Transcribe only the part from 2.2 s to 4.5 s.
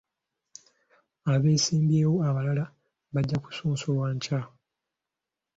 abalala bajja kusunsulwa enkya.